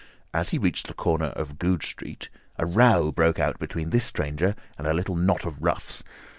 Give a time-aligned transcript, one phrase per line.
[0.33, 4.55] As he reached the corner of Goodge Street, a row broke out between this stranger
[4.75, 6.03] and a little knot of roughs.